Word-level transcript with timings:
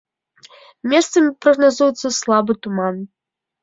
Месцамі 0.93 1.29
прагназуецца 1.47 2.07
слабы 2.19 2.53
туман. 2.67 2.95